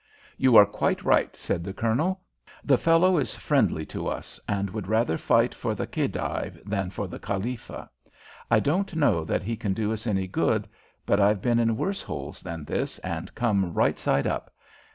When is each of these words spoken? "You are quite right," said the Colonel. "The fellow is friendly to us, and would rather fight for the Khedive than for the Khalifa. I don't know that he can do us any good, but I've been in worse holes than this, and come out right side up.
"You 0.35 0.55
are 0.55 0.65
quite 0.65 1.03
right," 1.03 1.35
said 1.35 1.63
the 1.63 1.75
Colonel. 1.75 2.21
"The 2.63 2.79
fellow 2.79 3.19
is 3.19 3.35
friendly 3.35 3.85
to 3.93 4.07
us, 4.07 4.39
and 4.47 4.67
would 4.71 4.87
rather 4.87 5.15
fight 5.15 5.53
for 5.53 5.75
the 5.75 5.85
Khedive 5.85 6.59
than 6.65 6.89
for 6.89 7.07
the 7.07 7.19
Khalifa. 7.19 7.87
I 8.49 8.59
don't 8.59 8.95
know 8.95 9.23
that 9.23 9.43
he 9.43 9.55
can 9.55 9.73
do 9.75 9.93
us 9.93 10.07
any 10.07 10.25
good, 10.25 10.67
but 11.05 11.19
I've 11.19 11.39
been 11.43 11.59
in 11.59 11.77
worse 11.77 12.01
holes 12.01 12.41
than 12.41 12.65
this, 12.65 12.97
and 13.03 13.35
come 13.35 13.63
out 13.63 13.75
right 13.75 13.99
side 13.99 14.25
up. 14.25 14.51